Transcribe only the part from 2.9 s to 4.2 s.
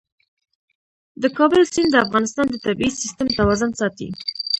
سیسټم توازن ساتي.